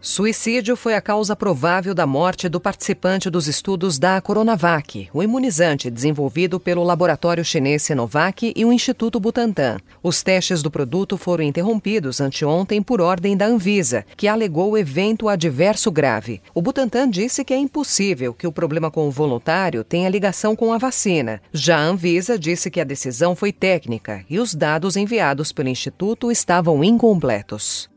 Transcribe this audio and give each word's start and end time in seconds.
Suicídio 0.00 0.76
foi 0.76 0.94
a 0.94 1.00
causa 1.00 1.34
provável 1.34 1.92
da 1.92 2.06
morte 2.06 2.48
do 2.48 2.60
participante 2.60 3.28
dos 3.28 3.48
estudos 3.48 3.98
da 3.98 4.20
Coronavac, 4.20 5.08
o 5.12 5.24
imunizante 5.24 5.90
desenvolvido 5.90 6.60
pelo 6.60 6.84
laboratório 6.84 7.44
chinês 7.44 7.82
Sinovac 7.82 8.52
e 8.54 8.64
o 8.64 8.72
Instituto 8.72 9.18
Butantan. 9.18 9.78
Os 10.00 10.22
testes 10.22 10.62
do 10.62 10.70
produto 10.70 11.16
foram 11.16 11.42
interrompidos 11.42 12.20
anteontem 12.20 12.80
por 12.80 13.00
ordem 13.00 13.36
da 13.36 13.46
Anvisa, 13.46 14.06
que 14.16 14.28
alegou 14.28 14.78
evento 14.78 15.28
adverso 15.28 15.90
grave. 15.90 16.40
O 16.54 16.62
Butantan 16.62 17.10
disse 17.10 17.44
que 17.44 17.52
é 17.52 17.56
impossível 17.56 18.32
que 18.32 18.46
o 18.46 18.52
problema 18.52 18.92
com 18.92 19.08
o 19.08 19.10
voluntário 19.10 19.82
tenha 19.82 20.08
ligação 20.08 20.54
com 20.54 20.72
a 20.72 20.78
vacina. 20.78 21.42
Já 21.52 21.76
a 21.76 21.84
Anvisa 21.84 22.38
disse 22.38 22.70
que 22.70 22.80
a 22.80 22.84
decisão 22.84 23.34
foi 23.34 23.52
técnica 23.52 24.24
e 24.30 24.38
os 24.38 24.54
dados 24.54 24.96
enviados 24.96 25.50
pelo 25.50 25.68
Instituto 25.68 26.30
estavam 26.30 26.84
incompletos. 26.84 27.90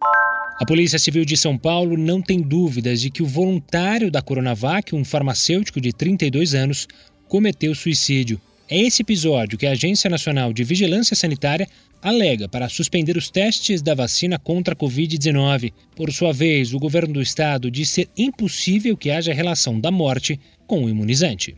A 0.61 0.65
Polícia 0.65 0.99
Civil 0.99 1.25
de 1.25 1.35
São 1.35 1.57
Paulo 1.57 1.97
não 1.97 2.21
tem 2.21 2.39
dúvidas 2.39 3.01
de 3.01 3.09
que 3.09 3.23
o 3.23 3.25
voluntário 3.25 4.11
da 4.11 4.21
Coronavac, 4.21 4.93
um 4.93 5.03
farmacêutico 5.03 5.81
de 5.81 5.91
32 5.91 6.53
anos, 6.53 6.87
cometeu 7.27 7.73
suicídio. 7.73 8.39
É 8.69 8.77
esse 8.77 9.01
episódio 9.01 9.57
que 9.57 9.65
a 9.65 9.71
Agência 9.71 10.07
Nacional 10.07 10.53
de 10.53 10.63
Vigilância 10.63 11.15
Sanitária 11.15 11.67
alega 11.99 12.47
para 12.47 12.69
suspender 12.69 13.17
os 13.17 13.27
testes 13.27 13.81
da 13.81 13.95
vacina 13.95 14.37
contra 14.37 14.75
a 14.75 14.77
Covid-19. 14.77 15.73
Por 15.95 16.13
sua 16.13 16.31
vez, 16.31 16.75
o 16.75 16.79
governo 16.79 17.15
do 17.15 17.23
estado 17.23 17.71
diz 17.71 17.89
ser 17.89 18.07
impossível 18.15 18.95
que 18.95 19.09
haja 19.09 19.33
relação 19.33 19.79
da 19.79 19.89
morte 19.89 20.39
com 20.67 20.85
o 20.85 20.89
imunizante. 20.89 21.55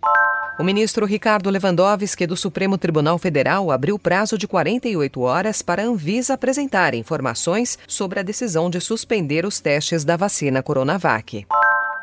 O 0.59 0.63
ministro 0.63 1.07
Ricardo 1.07 1.49
Lewandowski 1.49 2.27
do 2.27 2.37
Supremo 2.37 2.77
Tribunal 2.77 3.17
Federal 3.17 3.71
abriu 3.71 3.97
prazo 3.97 4.37
de 4.37 4.47
48 4.47 5.19
horas 5.21 5.63
para 5.63 5.81
a 5.81 5.85
Anvisa 5.85 6.35
apresentar 6.35 6.93
informações 6.93 7.77
sobre 7.87 8.19
a 8.19 8.23
decisão 8.23 8.69
de 8.69 8.79
suspender 8.79 9.47
os 9.47 9.59
testes 9.59 10.03
da 10.03 10.15
vacina 10.15 10.61
Coronavac. 10.61 11.47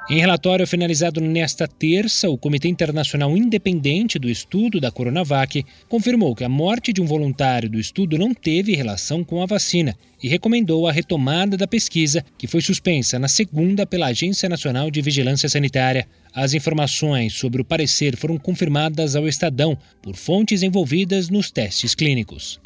Em 0.09 0.19
relatório 0.19 0.67
finalizado 0.67 1.21
nesta 1.21 1.69
terça, 1.69 2.29
o 2.29 2.37
Comitê 2.37 2.69
Internacional 2.69 3.37
Independente 3.37 4.19
do 4.19 4.29
Estudo 4.29 4.81
da 4.81 4.91
Coronavac 4.91 5.65
confirmou 5.89 6.35
que 6.35 6.43
a 6.43 6.49
morte 6.49 6.93
de 6.93 7.01
um 7.01 7.07
voluntário 7.07 7.69
do 7.69 7.79
estudo 7.79 8.19
não 8.19 8.35
teve 8.35 8.75
relação 8.75 9.23
com 9.23 9.41
a 9.41 9.47
vacina 9.47 9.97
e 10.21 10.29
recomendou 10.29 10.89
a 10.89 10.93
retomada 10.93 11.57
da 11.57 11.67
pesquisa, 11.67 12.25
que 12.37 12.49
foi 12.49 12.61
suspensa 12.61 13.19
na 13.19 13.29
segunda 13.29 13.87
pela 13.87 14.09
Agência 14.09 14.49
Nacional 14.49 14.91
de 14.91 15.01
Vigilância 15.01 15.49
Sanitária. 15.49 16.09
As 16.35 16.55
informações 16.55 17.35
sobre 17.35 17.63
o 17.63 17.65
parecer 17.65 18.17
foram 18.17 18.37
confirmadas 18.37 19.15
ao 19.15 19.29
Estadão 19.29 19.79
por 20.03 20.17
fontes 20.17 20.63
envolvidas 20.63 21.29
nos 21.29 21.51
testes 21.53 21.95
clínicos. 21.95 22.59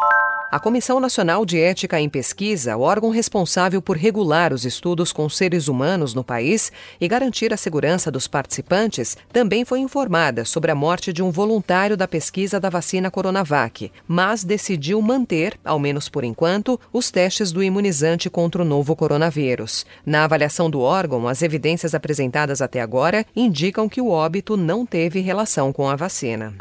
A 0.51 0.61
Comissão 0.61 1.01
Nacional 1.01 1.45
de 1.45 1.59
Ética 1.59 1.99
em 1.99 2.09
Pesquisa, 2.09 2.77
órgão 2.77 3.11
responsável 3.11 3.83
por 3.83 3.97
regular 3.97 4.53
os 4.53 4.65
estudos 4.65 5.13
com 5.13 5.29
seres 5.29 5.67
humanos 5.67 6.15
no 6.15 6.23
país 6.23 6.71
e 7.01 7.09
garantir 7.09 7.53
a 7.53 7.57
segurança 7.57 8.11
dos 8.11 8.29
participantes, 8.29 9.17
também 9.33 9.65
foi 9.65 9.81
informada 9.81 10.45
sobre 10.45 10.71
a 10.71 10.75
morte 10.75 11.13
de 11.13 11.23
um 11.23 11.31
voluntário 11.31 11.97
da 11.97 12.07
pesquisa 12.07 12.61
da 12.61 12.71
vacina 12.71 13.11
Coronavac, 13.11 13.91
mas 14.07 14.45
decidiu 14.45 15.03
manter, 15.03 15.59
ao 15.65 15.79
menos 15.79 16.09
por 16.09 16.23
enquanto, 16.23 16.79
os 16.93 17.11
testes 17.11 17.51
do 17.51 17.63
imunizante 17.63 18.31
contra 18.31 18.63
o 18.63 18.65
novo 18.65 18.95
coronavírus. 18.95 19.85
Na 20.07 20.25
avaliação 20.25 20.71
do 20.71 20.81
órgão, 20.81 21.27
as 21.27 21.43
evidências 21.43 21.95
apresentadas 21.95 22.63
até 22.63 22.81
agora 22.81 23.27
indicam 23.35 23.89
que 23.89 24.01
o 24.01 24.09
óbito 24.09 24.57
não 24.57 24.87
teve 24.87 25.21
relação 25.21 25.73
com 25.73 25.89
a 25.89 25.97
vacina. 25.97 26.55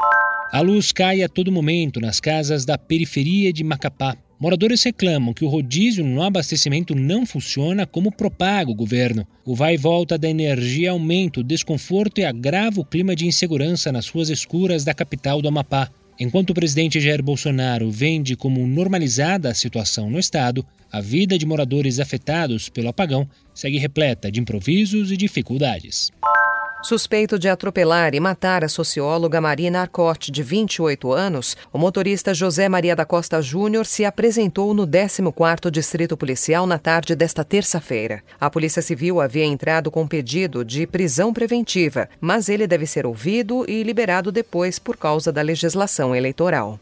A 0.54 0.60
luz 0.60 0.92
cai 0.92 1.20
a 1.20 1.28
todo 1.28 1.50
momento 1.50 2.00
nas 2.00 2.20
casas 2.20 2.64
da 2.64 2.78
periferia 2.78 3.52
de 3.52 3.64
Macapá. 3.64 4.16
Moradores 4.38 4.84
reclamam 4.84 5.34
que 5.34 5.44
o 5.44 5.48
rodízio 5.48 6.04
no 6.04 6.22
abastecimento 6.22 6.94
não 6.94 7.26
funciona 7.26 7.84
como 7.84 8.12
propaga 8.12 8.70
o 8.70 8.74
governo. 8.74 9.26
O 9.44 9.52
vai 9.52 9.74
e 9.74 9.76
volta 9.76 10.16
da 10.16 10.30
energia 10.30 10.92
aumenta 10.92 11.40
o 11.40 11.42
desconforto 11.42 12.20
e 12.20 12.24
agrava 12.24 12.80
o 12.80 12.84
clima 12.84 13.16
de 13.16 13.26
insegurança 13.26 13.90
nas 13.90 14.08
ruas 14.08 14.28
escuras 14.28 14.84
da 14.84 14.94
capital 14.94 15.42
do 15.42 15.48
Amapá. 15.48 15.90
Enquanto 16.20 16.50
o 16.50 16.54
presidente 16.54 17.00
Jair 17.00 17.20
Bolsonaro 17.20 17.90
vende 17.90 18.36
como 18.36 18.64
normalizada 18.64 19.50
a 19.50 19.54
situação 19.54 20.08
no 20.08 20.20
estado, 20.20 20.64
a 20.92 21.00
vida 21.00 21.36
de 21.36 21.44
moradores 21.44 21.98
afetados 21.98 22.68
pelo 22.68 22.90
apagão 22.90 23.28
segue 23.52 23.78
repleta 23.78 24.30
de 24.30 24.38
improvisos 24.38 25.10
e 25.10 25.16
dificuldades. 25.16 26.12
Suspeito 26.84 27.38
de 27.38 27.48
atropelar 27.48 28.14
e 28.14 28.20
matar 28.20 28.62
a 28.62 28.68
socióloga 28.68 29.40
Marina 29.40 29.80
Arcote, 29.80 30.30
de 30.30 30.42
28 30.42 31.14
anos, 31.14 31.56
o 31.72 31.78
motorista 31.78 32.34
José 32.34 32.68
Maria 32.68 32.94
da 32.94 33.06
Costa 33.06 33.40
Júnior 33.40 33.86
se 33.86 34.04
apresentou 34.04 34.74
no 34.74 34.86
14º 34.86 35.70
Distrito 35.70 36.14
Policial 36.14 36.66
na 36.66 36.78
tarde 36.78 37.16
desta 37.16 37.42
terça-feira. 37.42 38.22
A 38.38 38.50
Polícia 38.50 38.82
Civil 38.82 39.18
havia 39.18 39.46
entrado 39.46 39.90
com 39.90 40.06
pedido 40.06 40.62
de 40.62 40.86
prisão 40.86 41.32
preventiva, 41.32 42.06
mas 42.20 42.50
ele 42.50 42.66
deve 42.66 42.84
ser 42.84 43.06
ouvido 43.06 43.64
e 43.66 43.82
liberado 43.82 44.30
depois 44.30 44.78
por 44.78 44.98
causa 44.98 45.32
da 45.32 45.40
legislação 45.40 46.14
eleitoral. 46.14 46.78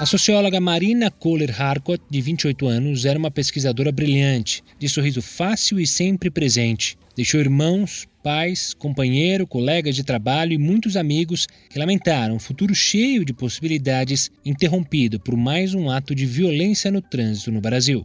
A 0.00 0.06
socióloga 0.06 0.60
Marina 0.60 1.10
Kohler 1.10 1.60
Harcourt, 1.60 2.00
de 2.08 2.20
28 2.20 2.68
anos, 2.68 3.04
era 3.04 3.18
uma 3.18 3.32
pesquisadora 3.32 3.90
brilhante, 3.90 4.62
de 4.78 4.88
sorriso 4.88 5.20
fácil 5.20 5.80
e 5.80 5.88
sempre 5.88 6.30
presente. 6.30 6.96
Deixou 7.16 7.40
irmãos, 7.40 8.06
pais, 8.22 8.72
companheiro, 8.74 9.44
colegas 9.44 9.96
de 9.96 10.04
trabalho 10.04 10.52
e 10.52 10.58
muitos 10.58 10.96
amigos 10.96 11.48
que 11.68 11.80
lamentaram 11.80 12.36
um 12.36 12.38
futuro 12.38 12.76
cheio 12.76 13.24
de 13.24 13.32
possibilidades 13.32 14.30
interrompido 14.44 15.18
por 15.18 15.36
mais 15.36 15.74
um 15.74 15.90
ato 15.90 16.14
de 16.14 16.26
violência 16.26 16.92
no 16.92 17.02
trânsito 17.02 17.50
no 17.50 17.60
Brasil. 17.60 18.04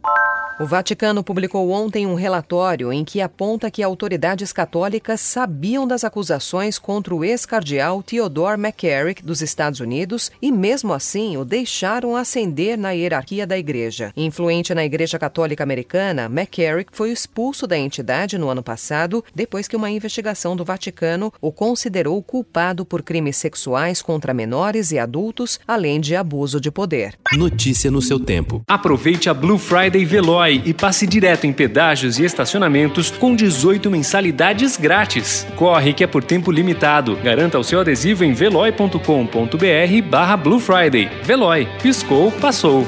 O 0.60 0.66
Vaticano 0.66 1.24
publicou 1.24 1.68
ontem 1.72 2.06
um 2.06 2.14
relatório 2.14 2.92
em 2.92 3.04
que 3.04 3.20
aponta 3.20 3.72
que 3.72 3.82
autoridades 3.82 4.52
católicas 4.52 5.20
sabiam 5.20 5.84
das 5.84 6.04
acusações 6.04 6.78
contra 6.78 7.12
o 7.12 7.24
ex-cardeal 7.24 8.04
Theodore 8.04 8.60
McCarrick 8.60 9.20
dos 9.20 9.42
Estados 9.42 9.80
Unidos 9.80 10.30
e, 10.40 10.52
mesmo 10.52 10.92
assim, 10.92 11.36
o 11.36 11.44
deixaram 11.44 12.14
ascender 12.14 12.78
na 12.78 12.92
hierarquia 12.92 13.44
da 13.44 13.58
igreja. 13.58 14.12
Influente 14.16 14.72
na 14.72 14.84
Igreja 14.84 15.18
Católica 15.18 15.64
Americana, 15.64 16.26
McCarrick 16.26 16.90
foi 16.92 17.10
expulso 17.10 17.66
da 17.66 17.76
entidade 17.76 18.38
no 18.38 18.48
ano 18.48 18.62
passado 18.62 19.24
depois 19.34 19.66
que 19.66 19.74
uma 19.74 19.90
investigação 19.90 20.54
do 20.54 20.64
Vaticano 20.64 21.32
o 21.40 21.50
considerou 21.50 22.22
culpado 22.22 22.84
por 22.84 23.02
crimes 23.02 23.36
sexuais 23.36 24.00
contra 24.00 24.32
menores 24.32 24.92
e 24.92 25.00
adultos, 25.00 25.58
além 25.66 26.00
de 26.00 26.14
abuso 26.14 26.60
de 26.60 26.70
poder. 26.70 27.18
Notícia 27.32 27.90
no 27.90 28.00
seu 28.00 28.20
tempo. 28.20 28.62
Aproveite 28.68 29.28
a 29.28 29.34
Blue 29.34 29.58
Friday 29.58 30.04
E 30.52 30.74
passe 30.74 31.06
direto 31.06 31.46
em 31.46 31.52
pedágios 31.52 32.18
e 32.18 32.24
estacionamentos 32.24 33.10
com 33.10 33.34
18 33.34 33.90
mensalidades 33.90 34.76
grátis. 34.76 35.46
Corre 35.56 35.92
que 35.92 36.04
é 36.04 36.06
por 36.06 36.24
tempo 36.24 36.50
limitado. 36.50 37.16
Garanta 37.16 37.58
o 37.58 37.64
seu 37.64 37.80
adesivo 37.80 38.24
em 38.24 38.32
veloy.com.br 38.32 40.08
barra 40.08 40.36
Blue 40.36 40.60
Friday. 40.60 41.10
Veloy. 41.22 41.68
Piscou, 41.82 42.30
passou. 42.32 42.86